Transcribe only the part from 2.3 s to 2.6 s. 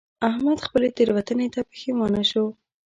شو.